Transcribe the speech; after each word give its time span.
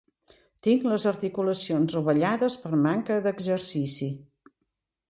Tinc 0.67 0.87
les 0.91 1.05
articulacions 1.11 1.99
rovellades 1.99 2.57
per 2.65 2.73
manca 2.87 3.21
d'exercici. 3.29 4.11